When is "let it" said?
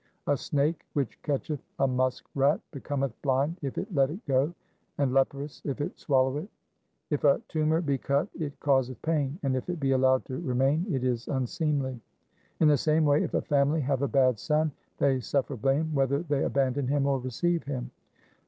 3.93-4.25